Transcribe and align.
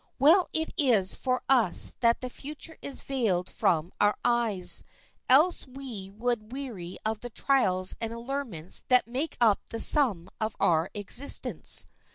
Well 0.17 0.49
it 0.51 0.73
is 0.77 1.13
for 1.13 1.43
us 1.47 1.93
that 1.99 2.21
the 2.21 2.29
future 2.31 2.75
is 2.81 3.03
veiled 3.03 3.47
from 3.47 3.93
our 4.01 4.17
eyes, 4.25 4.83
else 5.29 5.67
we 5.67 6.09
would 6.09 6.51
weary 6.51 6.97
of 7.05 7.19
the 7.19 7.29
trials 7.29 7.95
and 8.01 8.11
allurements 8.11 8.83
that 8.87 9.05
make 9.07 9.37
up 9.39 9.59
the 9.69 9.79
sum 9.79 10.27
of 10.39 10.55
our 10.59 10.89
existence. 10.95 11.85